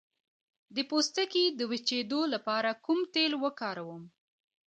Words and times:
د 0.75 0.77
پوستکي 0.89 1.45
د 1.59 1.61
وچیدو 1.71 2.21
لپاره 2.33 2.69
کوم 2.85 2.99
تېل 3.13 3.31
وکاروم؟ 3.43 4.03